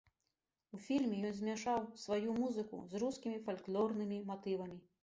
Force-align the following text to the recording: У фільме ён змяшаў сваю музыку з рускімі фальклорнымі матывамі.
У 0.77 0.79
фільме 0.85 1.19
ён 1.29 1.35
змяшаў 1.39 1.85
сваю 2.07 2.35
музыку 2.41 2.81
з 2.95 3.07
рускімі 3.07 3.37
фальклорнымі 3.47 4.25
матывамі. 4.33 4.87